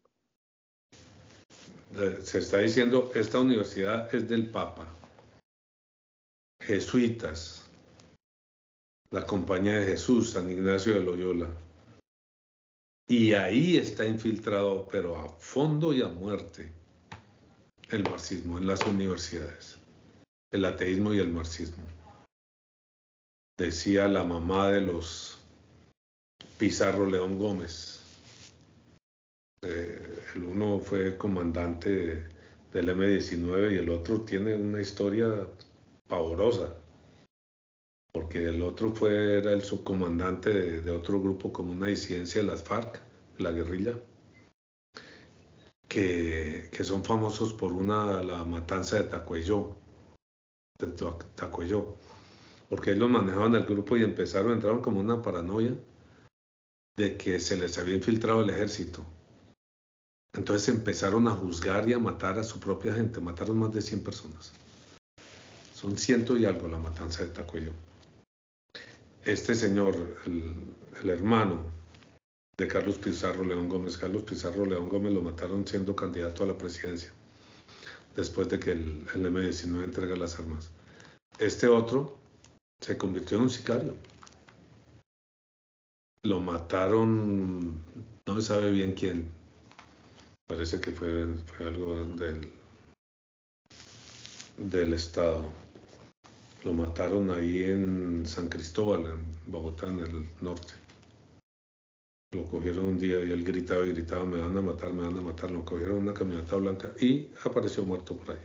Eh, 1.98 2.18
Se 2.22 2.38
está 2.38 2.58
diciendo, 2.58 3.10
esta 3.14 3.40
universidad 3.40 4.14
es 4.14 4.28
del 4.28 4.50
Papa. 4.50 4.86
Jesuitas, 6.66 7.62
la 9.12 9.24
Compañía 9.24 9.78
de 9.78 9.86
Jesús, 9.86 10.30
San 10.30 10.50
Ignacio 10.50 10.94
de 10.94 11.00
Loyola. 11.00 11.48
Y 13.08 13.34
ahí 13.34 13.76
está 13.76 14.04
infiltrado, 14.04 14.88
pero 14.90 15.16
a 15.16 15.28
fondo 15.28 15.92
y 15.92 16.02
a 16.02 16.08
muerte, 16.08 16.72
el 17.90 18.02
marxismo 18.02 18.58
en 18.58 18.66
las 18.66 18.84
universidades, 18.84 19.78
el 20.50 20.64
ateísmo 20.64 21.14
y 21.14 21.20
el 21.20 21.32
marxismo. 21.32 21.84
Decía 23.56 24.08
la 24.08 24.24
mamá 24.24 24.70
de 24.70 24.80
los 24.80 25.38
Pizarro 26.58 27.06
León 27.06 27.38
Gómez. 27.38 28.00
Eh, 29.62 30.24
el 30.34 30.42
uno 30.42 30.80
fue 30.80 31.16
comandante 31.16 31.90
de- 31.90 32.28
del 32.72 32.88
M-19 32.88 33.72
y 33.72 33.78
el 33.78 33.88
otro 33.88 34.22
tiene 34.22 34.54
una 34.56 34.80
historia 34.82 35.46
pavorosa, 36.08 36.74
porque 38.12 38.44
el 38.44 38.62
otro 38.62 38.92
fue, 38.92 39.38
el 39.38 39.62
subcomandante 39.62 40.80
de, 40.80 40.90
otro 40.90 41.20
grupo 41.20 41.52
como 41.52 41.72
una 41.72 41.88
disidencia 41.88 42.40
de 42.40 42.46
las 42.46 42.62
FARC, 42.62 43.00
la 43.38 43.50
guerrilla, 43.52 43.98
que, 45.88 46.68
que 46.72 46.84
son 46.84 47.04
famosos 47.04 47.52
por 47.52 47.72
una, 47.72 48.22
la 48.22 48.44
matanza 48.44 48.96
de 48.96 49.04
Tacuelló, 49.04 49.76
de 50.78 50.86
Tacuelló, 51.34 51.96
porque 52.68 52.92
ellos 52.92 53.10
manejaban 53.10 53.54
el 53.54 53.64
grupo 53.64 53.96
y 53.96 54.02
empezaron, 54.02 54.52
entraron 54.52 54.82
como 54.82 55.00
una 55.00 55.22
paranoia 55.22 55.74
de 56.96 57.16
que 57.16 57.38
se 57.38 57.56
les 57.56 57.78
había 57.78 57.96
infiltrado 57.96 58.42
el 58.42 58.50
ejército. 58.50 59.04
Entonces 60.34 60.68
empezaron 60.68 61.28
a 61.28 61.32
juzgar 61.32 61.88
y 61.88 61.92
a 61.92 61.98
matar 61.98 62.38
a 62.38 62.44
su 62.44 62.58
propia 62.60 62.94
gente. 62.94 63.20
Mataron 63.20 63.58
más 63.58 63.72
de 63.72 63.82
100 63.82 64.02
personas. 64.02 64.52
Son 65.86 65.96
ciento 65.96 66.36
y 66.36 66.44
algo 66.44 66.66
la 66.66 66.78
matanza 66.78 67.22
de 67.22 67.30
Tacuello. 67.30 67.70
Este 69.24 69.54
señor, 69.54 70.16
el, 70.26 71.08
hermano 71.08 71.60
de 72.56 72.66
Carlos 72.66 72.98
Pizarro 72.98 73.44
León 73.44 73.68
Gómez, 73.68 73.96
Carlos 73.96 74.24
Pizarro 74.24 74.66
León 74.66 74.88
Gómez 74.88 75.12
lo 75.12 75.22
mataron 75.22 75.64
siendo 75.64 75.94
candidato 75.94 76.42
a 76.42 76.48
la 76.48 76.58
presidencia, 76.58 77.12
después 78.16 78.48
de 78.48 78.58
que 78.58 78.72
el, 78.72 79.06
el 79.14 79.26
M-19 79.26 79.84
entrega 79.84 80.16
las 80.16 80.40
armas. 80.40 80.72
Este 81.38 81.68
otro 81.68 82.18
se 82.80 82.98
convirtió 82.98 83.36
en 83.36 83.44
un 83.44 83.50
sicario. 83.50 83.94
Lo 86.24 86.40
mataron, 86.40 87.80
no 88.26 88.40
se 88.40 88.42
sabe 88.42 88.72
bien 88.72 88.94
quién, 88.94 89.30
Parece 90.48 90.80
que 90.80 90.90
fue, 90.90 91.28
algo 91.60 92.04
del 94.56 94.92
Estado. 94.92 95.65
Lo 96.66 96.72
mataron 96.72 97.30
ahí 97.30 97.62
en 97.62 98.26
San 98.26 98.48
Cristóbal, 98.48 99.06
en 99.06 99.52
Bogotá, 99.52 99.86
en 99.86 100.00
el 100.00 100.28
norte. 100.40 100.72
Lo 102.32 102.42
cogieron 102.46 102.86
un 102.86 102.98
día 102.98 103.22
y 103.24 103.30
él 103.30 103.44
gritaba 103.44 103.86
y 103.86 103.92
gritaba, 103.92 104.24
me 104.24 104.40
van 104.40 104.58
a 104.58 104.62
matar, 104.62 104.92
me 104.92 105.02
van 105.02 105.16
a 105.16 105.20
matar. 105.20 105.52
Lo 105.52 105.64
cogieron 105.64 105.98
en 105.98 106.02
una 106.02 106.12
camioneta 106.12 106.56
blanca 106.56 106.92
y 106.98 107.30
apareció 107.44 107.84
muerto 107.84 108.16
por 108.16 108.34
ahí. 108.34 108.42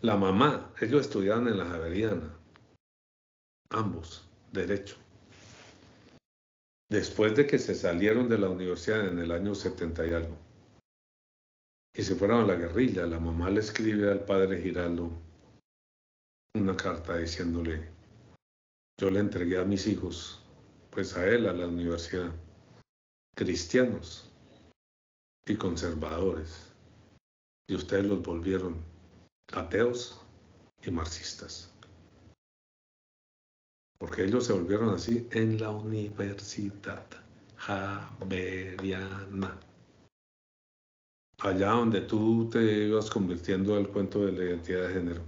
La 0.00 0.16
mamá, 0.16 0.74
ellos 0.80 1.02
estudiaban 1.02 1.46
en 1.46 1.58
la 1.58 1.66
Javeriana, 1.66 2.36
ambos, 3.68 4.28
derecho. 4.50 4.96
Después 6.88 7.36
de 7.36 7.46
que 7.46 7.60
se 7.60 7.76
salieron 7.76 8.28
de 8.28 8.38
la 8.38 8.48
universidad 8.48 9.06
en 9.06 9.20
el 9.20 9.30
año 9.30 9.54
70 9.54 10.06
y 10.08 10.12
algo, 10.12 10.36
y 11.94 12.02
se 12.02 12.16
fueron 12.16 12.40
a 12.42 12.46
la 12.48 12.56
guerrilla. 12.56 13.06
La 13.06 13.20
mamá 13.20 13.48
le 13.48 13.60
escribe 13.60 14.10
al 14.10 14.24
padre 14.24 14.60
Giraldo 14.60 15.29
una 16.54 16.76
carta 16.76 17.16
diciéndole, 17.16 17.88
yo 19.00 19.10
le 19.10 19.20
entregué 19.20 19.58
a 19.58 19.64
mis 19.64 19.86
hijos, 19.86 20.42
pues 20.90 21.16
a 21.16 21.24
él, 21.26 21.48
a 21.48 21.52
la 21.52 21.68
universidad, 21.68 22.32
cristianos 23.36 24.32
y 25.46 25.54
conservadores, 25.56 26.72
y 27.68 27.76
ustedes 27.76 28.06
los 28.06 28.22
volvieron 28.22 28.82
ateos 29.52 30.20
y 30.82 30.90
marxistas. 30.90 31.72
Porque 33.98 34.24
ellos 34.24 34.46
se 34.46 34.52
volvieron 34.52 34.92
así 34.94 35.28
en 35.30 35.60
la 35.60 35.70
Universidad 35.70 37.06
Javeriana. 37.58 39.60
Allá 41.38 41.70
donde 41.70 42.00
tú 42.02 42.50
te 42.50 42.88
ibas 42.88 43.08
convirtiendo 43.08 43.76
al 43.76 43.88
cuento 43.88 44.26
de 44.26 44.32
la 44.32 44.44
identidad 44.44 44.88
de 44.88 44.94
género, 44.94 45.22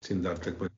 sin 0.00 0.22
darte 0.22 0.54
cuenta. 0.54 0.76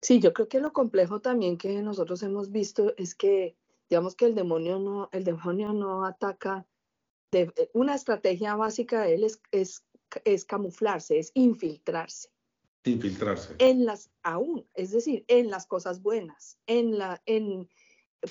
Sí, 0.00 0.20
yo 0.20 0.32
creo 0.32 0.48
que 0.48 0.60
lo 0.60 0.72
complejo 0.72 1.20
también 1.20 1.58
que 1.58 1.82
nosotros 1.82 2.22
hemos 2.22 2.50
visto 2.52 2.94
es 2.96 3.14
que, 3.14 3.56
digamos 3.90 4.14
que 4.14 4.26
el 4.26 4.34
demonio 4.34 4.78
no, 4.78 5.08
el 5.12 5.24
demonio 5.24 5.72
no 5.72 6.04
ataca. 6.04 6.66
De, 7.32 7.52
eh, 7.56 7.70
una 7.74 7.94
estrategia 7.94 8.54
básica 8.54 9.02
de 9.02 9.14
él 9.14 9.24
es, 9.24 9.42
es, 9.50 9.84
es 10.24 10.44
camuflarse, 10.44 11.18
es 11.18 11.30
infiltrarse 11.34 12.30
Infiltrarse. 12.84 13.54
en 13.58 13.84
las 13.84 14.10
aún, 14.22 14.66
es 14.74 14.92
decir, 14.92 15.24
en 15.28 15.50
las 15.50 15.66
cosas 15.66 16.00
buenas, 16.00 16.58
en 16.66 16.96
la, 16.96 17.20
en 17.26 17.68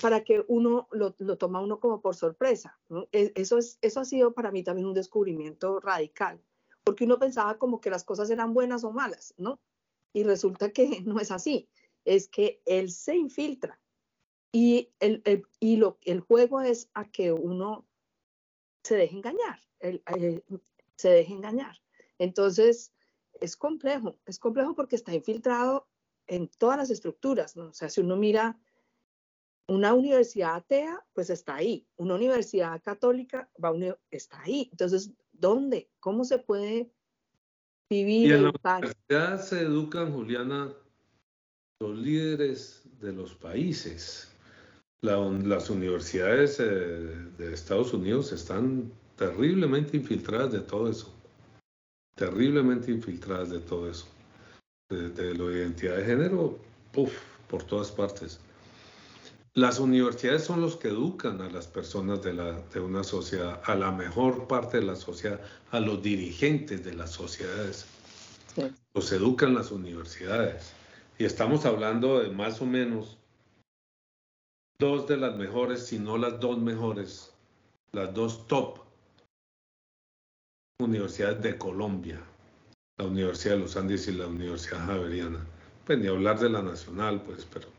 para 0.02 0.24
que 0.24 0.44
uno 0.48 0.88
lo, 0.90 1.14
lo 1.18 1.38
toma 1.38 1.60
uno 1.60 1.80
como 1.80 2.00
por 2.00 2.14
sorpresa. 2.16 2.78
¿no? 2.88 3.08
E- 3.12 3.32
Eso, 3.36 3.58
es, 3.58 3.78
eso 3.82 4.00
ha 4.00 4.04
sido 4.04 4.32
para 4.32 4.50
mí 4.50 4.62
también 4.62 4.86
un 4.88 4.94
descubrimiento 4.94 5.80
radical, 5.80 6.42
porque 6.88 7.04
uno 7.04 7.18
pensaba 7.18 7.58
como 7.58 7.82
que 7.82 7.90
las 7.90 8.02
cosas 8.02 8.30
eran 8.30 8.54
buenas 8.54 8.82
o 8.82 8.90
malas, 8.92 9.34
¿no? 9.36 9.60
Y 10.14 10.22
resulta 10.22 10.70
que 10.72 10.88
no 11.04 11.20
es 11.20 11.30
así, 11.30 11.68
es 12.06 12.28
que 12.30 12.62
él 12.64 12.90
se 12.90 13.14
infiltra 13.14 13.78
y 14.52 14.94
el, 15.00 15.20
el- 15.26 15.46
y 15.60 15.76
lo, 15.76 15.98
el 16.06 16.20
juego 16.20 16.62
es 16.62 16.88
a 16.94 17.10
que 17.10 17.30
uno 17.30 17.86
se 18.82 18.96
deje 18.96 19.16
engañar, 19.16 19.60
el- 19.80 20.02
eh, 20.16 20.42
se 20.96 21.10
deje 21.10 21.34
engañar. 21.34 21.76
Entonces, 22.16 22.94
es 23.38 23.54
complejo, 23.54 24.18
es 24.24 24.38
complejo 24.38 24.74
porque 24.74 24.96
está 24.96 25.12
infiltrado 25.12 25.90
en 26.26 26.48
todas 26.48 26.78
las 26.78 26.88
estructuras, 26.88 27.54
¿no? 27.54 27.66
O 27.68 27.74
sea, 27.74 27.90
si 27.90 28.00
uno 28.00 28.16
mira 28.16 28.58
una 29.66 29.92
universidad 29.92 30.54
atea, 30.56 31.06
pues 31.12 31.28
está 31.28 31.56
ahí. 31.56 31.86
Una 31.96 32.14
universidad 32.14 32.80
católica 32.82 33.50
va 33.62 33.74
está 34.10 34.40
ahí. 34.40 34.68
Entonces, 34.70 35.12
¿dónde? 35.38 35.88
¿Cómo 36.00 36.24
se 36.24 36.38
puede 36.38 36.90
Y 37.90 38.04
vivir, 38.04 38.32
en 38.32 38.42
la 38.44 38.52
universidad 38.78 39.40
se 39.40 39.62
educan, 39.62 40.12
Juliana, 40.12 40.72
los 41.80 41.96
líderes 41.96 42.82
de 43.00 43.12
los 43.12 43.34
países. 43.34 44.30
La 45.00 45.16
las 45.16 45.70
universidades 45.70 46.58
eh, 46.58 46.64
de 46.64 47.54
Estados 47.54 47.94
Unidos 47.94 48.32
están 48.32 48.90
terriblemente 49.16 49.96
infiltradas 49.96 50.52
de 50.52 50.60
todo 50.60 50.90
eso. 50.90 51.14
Terriblemente 52.16 52.90
infiltradas 52.90 53.50
de 53.50 53.60
todo 53.60 53.88
eso. 53.88 54.06
De, 54.90 55.10
de 55.10 55.34
la 55.34 55.44
identidad 55.52 55.96
de 55.98 56.04
género, 56.04 56.58
uf, 56.96 57.12
por 57.48 57.62
todas 57.62 57.92
partes. 57.92 58.40
Las 59.58 59.80
universidades 59.80 60.44
son 60.44 60.60
los 60.60 60.76
que 60.76 60.86
educan 60.86 61.40
a 61.40 61.50
las 61.50 61.66
personas 61.66 62.22
de, 62.22 62.32
la, 62.32 62.52
de 62.72 62.78
una 62.78 63.02
sociedad, 63.02 63.60
a 63.64 63.74
la 63.74 63.90
mejor 63.90 64.46
parte 64.46 64.78
de 64.78 64.86
la 64.86 64.94
sociedad, 64.94 65.40
a 65.72 65.80
los 65.80 66.00
dirigentes 66.00 66.84
de 66.84 66.94
las 66.94 67.10
sociedades. 67.10 67.84
Sí. 68.54 68.70
Los 68.94 69.10
educan 69.10 69.56
las 69.56 69.72
universidades. 69.72 70.74
Y 71.18 71.24
estamos 71.24 71.66
hablando 71.66 72.20
de 72.20 72.30
más 72.30 72.62
o 72.62 72.66
menos 72.66 73.18
dos 74.78 75.08
de 75.08 75.16
las 75.16 75.36
mejores, 75.36 75.84
si 75.84 75.98
no 75.98 76.18
las 76.18 76.38
dos 76.38 76.56
mejores, 76.60 77.32
las 77.90 78.14
dos 78.14 78.46
top 78.46 78.78
universidades 80.78 81.42
de 81.42 81.58
Colombia, 81.58 82.20
la 82.96 83.06
Universidad 83.06 83.54
de 83.54 83.62
los 83.62 83.76
Andes 83.76 84.06
y 84.06 84.12
la 84.12 84.28
Universidad 84.28 84.86
Javeriana. 84.86 85.44
Pues 85.84 85.98
ni 85.98 86.06
hablar 86.06 86.38
de 86.38 86.48
la 86.48 86.62
nacional, 86.62 87.22
pues, 87.22 87.44
pero 87.44 87.76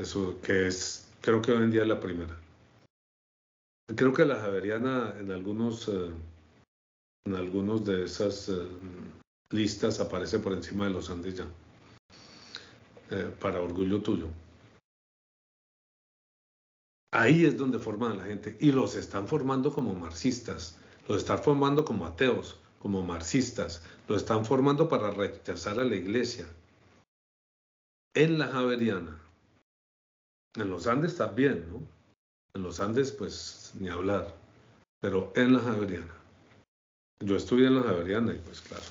eso 0.00 0.40
que 0.40 0.66
es, 0.66 1.08
creo 1.20 1.42
que 1.42 1.52
hoy 1.52 1.64
en 1.64 1.70
día 1.70 1.82
es 1.82 1.88
la 1.88 2.00
primera. 2.00 2.36
Creo 3.96 4.12
que 4.12 4.24
la 4.24 4.40
Javeriana 4.40 5.14
en 5.18 5.30
algunos, 5.32 5.88
eh, 5.88 6.10
en 7.26 7.34
algunos 7.34 7.84
de 7.84 8.04
esas 8.04 8.48
eh, 8.48 8.66
listas 9.50 10.00
aparece 10.00 10.38
por 10.38 10.52
encima 10.52 10.84
de 10.84 10.90
los 10.90 11.10
Andes 11.10 11.36
ya. 11.36 11.46
Eh, 13.10 13.34
para 13.40 13.60
orgullo 13.60 14.00
tuyo. 14.00 14.28
Ahí 17.12 17.44
es 17.44 17.58
donde 17.58 17.80
forman 17.80 18.12
a 18.12 18.16
la 18.16 18.24
gente 18.24 18.56
y 18.60 18.70
los 18.70 18.94
están 18.94 19.26
formando 19.26 19.72
como 19.72 19.94
marxistas, 19.94 20.78
los 21.08 21.18
están 21.18 21.40
formando 21.40 21.84
como 21.84 22.06
ateos, 22.06 22.60
como 22.78 23.02
marxistas, 23.02 23.82
los 24.06 24.18
están 24.18 24.44
formando 24.44 24.88
para 24.88 25.10
rechazar 25.10 25.80
a 25.80 25.84
la 25.84 25.96
iglesia. 25.96 26.46
en 28.14 28.38
la 28.38 28.48
Javeriana. 28.48 29.29
En 30.56 30.70
los 30.70 30.86
Andes 30.86 31.16
también, 31.16 31.66
¿no? 31.70 31.86
En 32.54 32.62
los 32.62 32.80
Andes, 32.80 33.12
pues 33.12 33.72
ni 33.78 33.88
hablar, 33.88 34.34
pero 35.00 35.32
en 35.36 35.54
la 35.54 35.60
Javeriana. 35.60 36.14
Yo 37.24 37.36
estudié 37.36 37.66
en 37.66 37.76
la 37.76 37.82
Javeriana 37.82 38.34
y 38.34 38.38
pues 38.38 38.60
claro, 38.62 38.84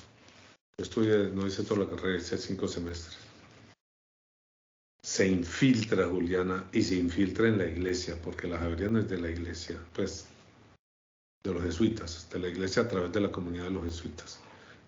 yo 0.78 0.84
estudié, 0.84 1.30
no 1.30 1.46
hice 1.46 1.64
toda 1.64 1.84
la 1.84 1.90
carrera, 1.90 2.18
hice 2.18 2.38
cinco 2.38 2.68
semestres. 2.68 3.18
Se 5.02 5.28
infiltra 5.28 6.08
Juliana 6.08 6.64
y 6.72 6.82
se 6.82 6.96
infiltra 6.96 7.48
en 7.48 7.58
la 7.58 7.66
iglesia, 7.66 8.16
porque 8.22 8.46
la 8.46 8.58
Javeriana 8.58 9.00
es 9.00 9.08
de 9.08 9.20
la 9.20 9.30
iglesia, 9.30 9.78
pues 9.94 10.26
de 11.42 11.54
los 11.54 11.62
jesuitas, 11.62 12.28
de 12.30 12.38
la 12.38 12.48
iglesia 12.48 12.82
a 12.82 12.88
través 12.88 13.12
de 13.12 13.20
la 13.20 13.32
comunidad 13.32 13.64
de 13.64 13.70
los 13.70 13.84
jesuitas, 13.84 14.40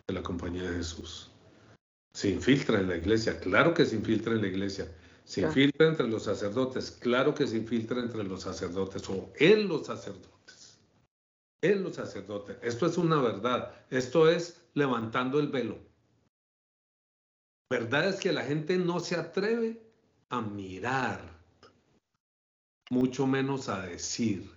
de 0.06 0.14
la 0.14 0.22
compañía 0.22 0.70
de 0.70 0.76
Jesús. 0.76 1.30
Se 2.14 2.28
infiltra 2.28 2.78
en 2.78 2.88
la 2.88 2.96
iglesia, 2.96 3.40
claro 3.40 3.72
que 3.74 3.86
se 3.86 3.96
infiltra 3.96 4.34
en 4.34 4.42
la 4.42 4.48
iglesia. 4.48 4.86
Se 5.32 5.40
infiltra 5.40 5.88
entre 5.88 6.08
los 6.08 6.24
sacerdotes, 6.24 6.90
claro 6.90 7.34
que 7.34 7.46
se 7.46 7.56
infiltra 7.56 7.98
entre 8.00 8.22
los 8.22 8.42
sacerdotes 8.42 9.08
o 9.08 9.32
en 9.36 9.66
los 9.66 9.86
sacerdotes. 9.86 10.78
En 11.62 11.82
los 11.82 11.94
sacerdotes. 11.94 12.58
Esto 12.60 12.84
es 12.84 12.98
una 12.98 13.18
verdad. 13.18 13.74
Esto 13.88 14.28
es 14.28 14.60
levantando 14.74 15.40
el 15.40 15.48
velo. 15.48 15.78
Verdad 17.70 18.10
es 18.10 18.16
que 18.16 18.30
la 18.30 18.44
gente 18.44 18.76
no 18.76 19.00
se 19.00 19.16
atreve 19.16 19.82
a 20.28 20.42
mirar, 20.42 21.40
mucho 22.90 23.26
menos 23.26 23.70
a 23.70 23.86
decir. 23.86 24.50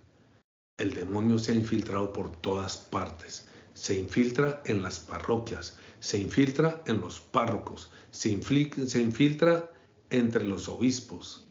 El 0.76 0.92
demonio 0.92 1.38
se 1.38 1.52
ha 1.52 1.54
infiltrado 1.54 2.12
por 2.12 2.36
todas 2.42 2.76
partes. 2.76 3.48
Se 3.72 3.98
infiltra 3.98 4.60
en 4.66 4.82
las 4.82 4.98
parroquias, 4.98 5.78
se 6.00 6.18
infiltra 6.18 6.82
en 6.84 7.00
los 7.00 7.18
párrocos, 7.18 7.90
se, 8.10 8.28
infiltra 8.28 9.70
entre 10.10 10.44
los 10.44 10.68
obispos. 10.68 11.46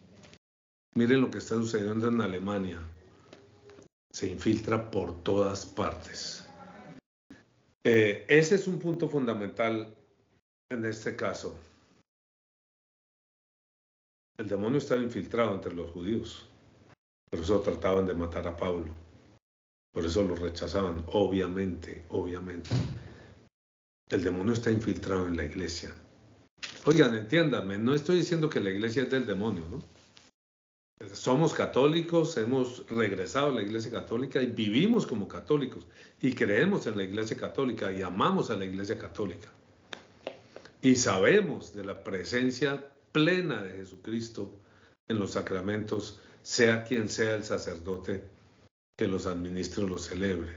Miren 0.96 1.22
lo 1.22 1.30
que 1.30 1.40
está 1.40 1.56
sucediendo 1.56 2.08
en 2.08 2.22
Alemania. 2.22 2.80
Se 4.12 4.28
infiltra 4.28 4.90
por 4.90 5.24
todas 5.24 5.66
partes. 5.66 6.48
Eh, 7.84 8.26
ese 8.30 8.56
es 8.56 8.68
un 8.68 8.80
punto 8.80 9.10
fundamental 9.10 9.94
en 10.72 10.86
este 10.86 11.16
caso. 11.16 11.56
El 14.38 14.48
demonio 14.48 14.80
estaba 14.80 15.02
infiltrado 15.02 15.54
entre 15.54 15.74
los 15.74 15.92
judíos. 15.92 16.50
Por 17.30 17.40
eso 17.40 17.60
trataban 17.62 18.06
de 18.06 18.14
matar 18.14 18.48
a 18.48 18.56
Pablo. 18.56 18.94
Por 19.94 20.06
eso 20.06 20.24
lo 20.24 20.36
rechazaban, 20.36 21.06
obviamente, 21.08 22.06
obviamente. 22.10 22.70
El 24.10 24.24
demonio 24.24 24.54
está 24.54 24.72
infiltrado 24.72 25.28
en 25.28 25.38
la 25.38 25.46
iglesia. 25.46 25.94
Oigan, 26.88 27.16
entiéndanme, 27.16 27.80
no 27.80 27.96
estoy 27.96 28.18
diciendo 28.18 28.48
que 28.48 28.60
la 28.60 28.70
iglesia 28.70 29.04
es 29.04 29.10
del 29.10 29.26
demonio, 29.26 29.64
¿no? 29.72 29.84
Somos 31.14 31.54
católicos, 31.54 32.38
hemos 32.38 32.88
regresado 32.90 33.48
a 33.48 33.56
la 33.56 33.64
iglesia 33.64 33.92
católica 33.92 34.42
y 34.42 34.46
vivimos 34.46 35.08
como 35.08 35.28
católicos 35.28 35.86
y 36.22 36.34
creemos 36.34 36.86
en 36.86 36.96
la 36.96 37.04
iglesia 37.04 37.36
católica 37.36 37.92
y 37.92 38.04
amamos 38.04 38.52
a 38.52 38.56
la 38.56 38.66
iglesia 38.66 39.00
católica. 39.00 39.50
Y 40.82 40.96
sabemos 40.96 41.74
de 41.74 41.84
la 41.86 42.04
presencia 42.04 42.92
plena 43.12 43.64
de 43.64 43.78
Jesucristo 43.78 44.54
en 45.08 45.18
los 45.18 45.32
sacramentos, 45.32 46.20
sea 46.44 46.84
quien 46.84 47.10
sea 47.10 47.36
el 47.36 47.44
sacerdote 47.44 48.24
que 48.96 49.08
los 49.08 49.26
administre 49.26 49.84
o 49.84 49.88
los 49.88 50.04
celebre. 50.04 50.56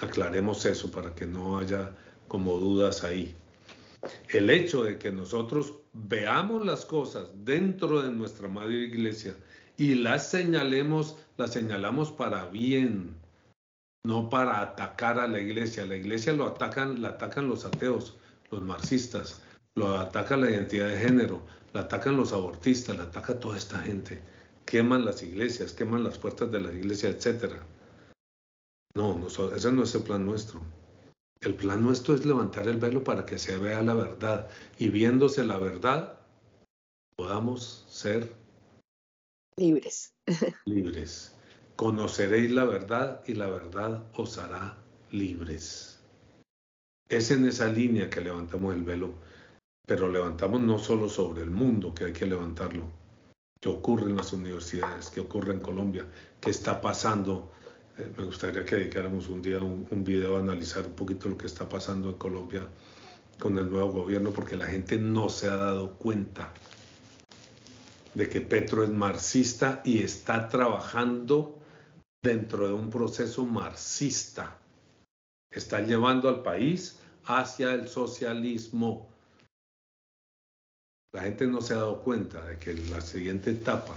Aclaremos 0.00 0.64
eso 0.64 0.90
para 0.92 1.12
que 1.14 1.26
no 1.26 1.58
haya 1.58 1.90
como 2.28 2.56
dudas 2.58 3.02
ahí. 3.02 3.34
El 4.28 4.50
hecho 4.50 4.84
de 4.84 4.98
que 4.98 5.12
nosotros 5.12 5.74
veamos 5.92 6.64
las 6.64 6.84
cosas 6.86 7.28
dentro 7.44 8.02
de 8.02 8.10
nuestra 8.10 8.48
madre 8.48 8.84
iglesia 8.84 9.34
y 9.76 9.94
las 9.94 10.30
señalemos, 10.30 11.16
las 11.36 11.52
señalamos 11.52 12.12
para 12.12 12.46
bien, 12.46 13.14
no 14.04 14.30
para 14.30 14.60
atacar 14.60 15.18
a 15.18 15.28
la 15.28 15.40
iglesia. 15.40 15.86
La 15.86 15.96
iglesia 15.96 16.32
lo 16.32 16.46
atacan, 16.46 17.02
la 17.02 17.10
atacan 17.10 17.48
los 17.48 17.64
ateos, 17.64 18.16
los 18.50 18.62
marxistas, 18.62 19.42
lo 19.74 19.98
ataca 19.98 20.36
la 20.36 20.50
identidad 20.50 20.88
de 20.88 20.98
género, 20.98 21.42
la 21.72 21.82
atacan 21.82 22.16
los 22.16 22.32
abortistas, 22.32 22.96
la 22.96 23.04
ataca 23.04 23.38
toda 23.38 23.56
esta 23.56 23.78
gente. 23.80 24.20
Queman 24.64 25.04
las 25.04 25.22
iglesias, 25.22 25.72
queman 25.72 26.04
las 26.04 26.18
puertas 26.18 26.50
de 26.50 26.60
la 26.60 26.72
iglesia, 26.72 27.10
etc. 27.10 27.54
No, 28.94 29.18
no 29.18 29.26
ese 29.26 29.72
no 29.72 29.82
es 29.82 29.94
el 29.94 30.02
plan 30.02 30.24
nuestro. 30.24 30.60
El 31.40 31.54
plan 31.54 31.82
nuestro 31.82 32.14
es 32.14 32.26
levantar 32.26 32.68
el 32.68 32.76
velo 32.76 33.02
para 33.02 33.24
que 33.24 33.38
se 33.38 33.56
vea 33.56 33.82
la 33.82 33.94
verdad 33.94 34.50
y 34.78 34.90
viéndose 34.90 35.42
la 35.42 35.58
verdad 35.58 36.20
podamos 37.16 37.86
ser 37.88 38.34
libres. 39.56 40.14
libres. 40.66 41.34
Conoceréis 41.76 42.50
la 42.50 42.64
verdad 42.64 43.22
y 43.26 43.34
la 43.34 43.46
verdad 43.46 44.04
os 44.14 44.36
hará 44.36 44.76
libres. 45.10 45.98
Es 47.08 47.30
en 47.30 47.46
esa 47.46 47.68
línea 47.68 48.10
que 48.10 48.20
levantamos 48.20 48.74
el 48.74 48.82
velo, 48.82 49.14
pero 49.86 50.10
levantamos 50.10 50.60
no 50.60 50.78
solo 50.78 51.08
sobre 51.08 51.42
el 51.42 51.50
mundo, 51.50 51.94
que 51.94 52.04
hay 52.04 52.12
que 52.12 52.26
levantarlo, 52.26 52.84
¿Qué 53.60 53.70
ocurre 53.70 54.10
en 54.10 54.16
las 54.16 54.32
universidades, 54.34 55.08
¿Qué 55.08 55.20
ocurre 55.20 55.54
en 55.54 55.60
Colombia, 55.60 56.06
¿Qué 56.40 56.50
está 56.50 56.80
pasando 56.80 57.50
eh, 58.00 58.12
me 58.16 58.24
gustaría 58.24 58.64
que 58.64 58.76
dedicáramos 58.76 59.28
un 59.28 59.42
día 59.42 59.58
un, 59.58 59.86
un, 59.90 60.04
video 60.04 60.36
a 60.36 60.40
analizar 60.40 60.86
un 60.86 60.94
poquito 60.94 61.28
lo 61.28 61.36
que 61.36 61.46
está 61.46 61.68
pasando 61.68 62.08
en 62.10 62.16
Colombia 62.16 62.66
con 63.38 63.58
el 63.58 63.70
nuevo 63.70 63.92
gobierno, 63.92 64.30
porque 64.30 64.56
la 64.56 64.66
gente 64.66 64.98
no 64.98 65.28
se 65.28 65.48
ha 65.48 65.56
dado 65.56 65.94
cuenta 65.94 66.52
de 68.14 68.28
que 68.28 68.40
Petro 68.40 68.84
es 68.84 68.90
marxista 68.90 69.82
y 69.84 70.02
está 70.02 70.48
trabajando 70.48 71.58
dentro 72.22 72.66
de 72.66 72.74
un 72.74 72.90
proceso 72.90 73.46
marxista. 73.46 74.58
Está 75.50 75.80
llevando 75.80 76.28
al 76.28 76.42
país 76.42 76.98
hacia 77.24 77.72
el 77.72 77.88
socialismo. 77.88 79.08
La 81.12 81.22
gente 81.22 81.46
no 81.46 81.60
se 81.60 81.74
ha 81.74 81.78
dado 81.78 82.02
cuenta 82.02 82.44
de 82.44 82.58
que 82.58 82.74
la 82.74 83.00
siguiente 83.00 83.50
etapa 83.50 83.96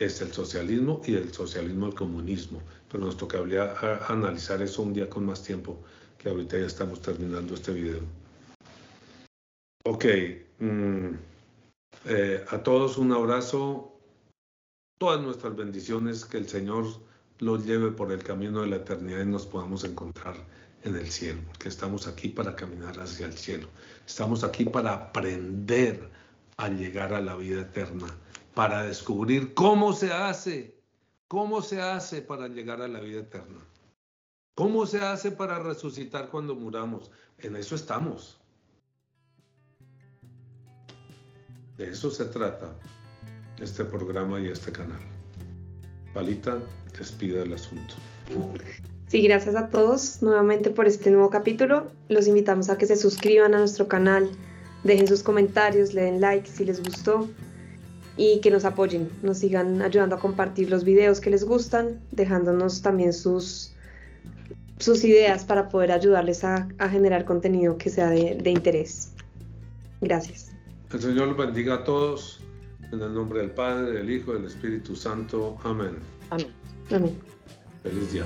es 0.00 0.22
el 0.22 0.32
socialismo 0.32 1.02
y 1.04 1.14
el 1.14 1.32
socialismo 1.32 1.86
al 1.86 1.94
comunismo. 1.94 2.60
Pero 2.90 3.04
nos 3.04 3.16
tocaría 3.18 3.74
analizar 4.08 4.60
eso 4.62 4.82
un 4.82 4.94
día 4.94 5.08
con 5.08 5.26
más 5.26 5.42
tiempo, 5.42 5.78
que 6.18 6.30
ahorita 6.30 6.58
ya 6.58 6.66
estamos 6.66 7.00
terminando 7.02 7.54
este 7.54 7.72
video. 7.72 8.00
Ok, 9.84 10.04
mm, 10.58 11.08
eh, 12.06 12.44
a 12.48 12.58
todos 12.62 12.96
un 12.96 13.12
abrazo, 13.12 13.92
todas 14.98 15.20
nuestras 15.20 15.54
bendiciones, 15.54 16.24
que 16.24 16.38
el 16.38 16.48
Señor 16.48 16.86
los 17.38 17.66
lleve 17.66 17.90
por 17.90 18.10
el 18.10 18.22
camino 18.22 18.62
de 18.62 18.68
la 18.68 18.76
eternidad 18.76 19.20
y 19.20 19.26
nos 19.26 19.46
podamos 19.46 19.84
encontrar 19.84 20.34
en 20.82 20.96
el 20.96 21.10
cielo, 21.10 21.40
que 21.58 21.68
estamos 21.68 22.06
aquí 22.06 22.28
para 22.28 22.56
caminar 22.56 22.98
hacia 22.98 23.26
el 23.26 23.34
cielo, 23.34 23.68
estamos 24.06 24.44
aquí 24.44 24.64
para 24.64 24.94
aprender 24.94 26.08
a 26.56 26.68
llegar 26.68 27.12
a 27.12 27.20
la 27.20 27.36
vida 27.36 27.62
eterna 27.62 28.06
para 28.60 28.82
descubrir 28.82 29.54
cómo 29.54 29.94
se 29.94 30.12
hace, 30.12 30.74
cómo 31.28 31.62
se 31.62 31.80
hace 31.80 32.20
para 32.20 32.46
llegar 32.46 32.82
a 32.82 32.88
la 32.88 33.00
vida 33.00 33.20
eterna. 33.20 33.58
¿Cómo 34.54 34.84
se 34.84 35.00
hace 35.00 35.30
para 35.30 35.58
resucitar 35.60 36.28
cuando 36.28 36.54
muramos? 36.54 37.10
En 37.38 37.56
eso 37.56 37.74
estamos. 37.74 38.38
De 41.78 41.88
eso 41.88 42.10
se 42.10 42.26
trata 42.26 42.76
este 43.58 43.82
programa 43.82 44.38
y 44.38 44.48
este 44.48 44.70
canal. 44.70 45.00
Palita, 46.12 46.58
despida 46.98 47.44
el 47.44 47.54
asunto. 47.54 47.94
Sí, 49.06 49.22
gracias 49.22 49.56
a 49.56 49.70
todos 49.70 50.20
nuevamente 50.20 50.68
por 50.68 50.86
este 50.86 51.10
nuevo 51.10 51.30
capítulo. 51.30 51.90
Los 52.10 52.26
invitamos 52.26 52.68
a 52.68 52.76
que 52.76 52.84
se 52.84 52.96
suscriban 52.96 53.54
a 53.54 53.58
nuestro 53.60 53.88
canal, 53.88 54.30
dejen 54.84 55.08
sus 55.08 55.22
comentarios, 55.22 55.94
le 55.94 56.02
den 56.02 56.20
like 56.20 56.46
si 56.46 56.66
les 56.66 56.82
gustó 56.82 57.26
y 58.20 58.40
que 58.42 58.50
nos 58.50 58.66
apoyen, 58.66 59.08
nos 59.22 59.38
sigan 59.38 59.80
ayudando 59.80 60.16
a 60.16 60.18
compartir 60.18 60.68
los 60.68 60.84
videos 60.84 61.22
que 61.22 61.30
les 61.30 61.42
gustan, 61.42 62.00
dejándonos 62.10 62.82
también 62.82 63.14
sus, 63.14 63.72
sus 64.78 65.04
ideas 65.04 65.46
para 65.46 65.70
poder 65.70 65.90
ayudarles 65.90 66.44
a, 66.44 66.68
generar 66.90 67.24
contenido 67.24 67.78
que 67.78 67.88
sea 67.88 68.10
de, 68.10 68.34
de 68.34 68.50
interés. 68.50 69.14
Gracias. 70.02 70.52
El 70.92 71.00
Señor 71.00 71.28
los 71.28 71.36
bendiga 71.38 71.76
a 71.76 71.84
todos. 71.84 72.42
En 72.92 73.00
el 73.00 73.14
nombre 73.14 73.40
del 73.40 73.52
Padre, 73.52 73.92
del 73.92 74.10
Hijo 74.10 74.32
y 74.32 74.34
del 74.34 74.44
Espíritu 74.44 74.94
Santo. 74.94 75.56
Amén. 75.64 75.96
Amén. 76.28 76.48
Amén. 76.90 77.18
Feliz 77.82 78.12
día. 78.12 78.24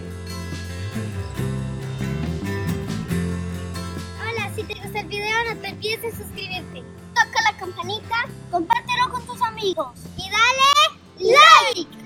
Hola, 4.19 4.53
si 4.57 4.65
te 4.65 4.75
gusta 4.75 4.99
el 4.99 5.07
video 5.07 5.55
no 5.55 5.61
te 5.61 5.69
olvides 5.69 6.03
de 6.03 6.11
suscribirte. 6.11 7.04
Toca 7.35 7.51
la 7.51 7.59
campanita, 7.59 8.29
compártelo 8.49 9.11
con 9.11 9.27
tus 9.27 9.43
amigos 9.43 9.89
y 10.17 10.31
dale 10.31 11.33
like. 11.75 12.04